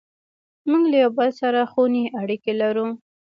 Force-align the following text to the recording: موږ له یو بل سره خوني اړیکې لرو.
موږ 0.69 0.83
له 0.91 0.97
یو 1.03 1.11
بل 1.17 1.29
سره 1.41 1.59
خوني 1.71 2.03
اړیکې 2.21 2.51
لرو. 2.61 2.87